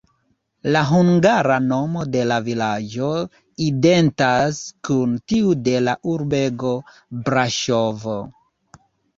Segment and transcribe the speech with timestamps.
[0.75, 3.09] La hungara nomo de la vilaĝo
[3.67, 6.73] identas kun tiu de la urbego
[7.29, 8.19] Braŝovo.